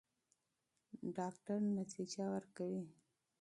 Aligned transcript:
ډاکټره 1.15 1.57
نتیجه 1.79 2.25
ورکوي. 2.35 2.83